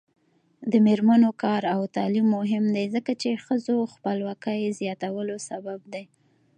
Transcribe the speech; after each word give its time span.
د 0.71 0.73
میرمنو 0.87 1.29
کار 1.43 1.61
او 1.75 1.81
تعلیم 1.95 2.27
مهم 2.37 2.63
دی 2.75 2.85
ځکه 2.95 3.11
چې 3.21 3.41
ښځو 3.45 3.75
خپلواکۍ 3.93 4.61
زیاتولو 4.79 5.35
سبب 5.49 5.79
دی. 5.93 6.03